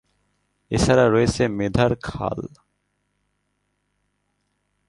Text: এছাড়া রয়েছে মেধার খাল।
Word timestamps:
এছাড়া 0.71 1.05
রয়েছে 1.09 1.43
মেধার 1.57 1.91
খাল। 2.03 2.39